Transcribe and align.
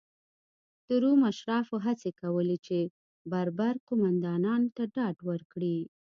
د 0.87 0.89
روم 1.03 1.19
اشرافو 1.31 1.75
هڅې 1.85 2.09
کولې 2.21 2.57
چې 2.67 2.77
بربر 3.31 3.75
قومندانانو 3.87 4.69
ته 4.75 4.83
ډاډ 4.95 5.17
ورکړي. 5.29 5.77